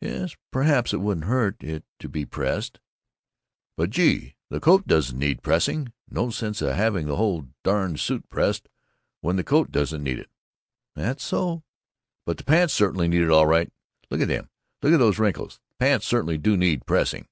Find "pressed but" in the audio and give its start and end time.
2.24-3.90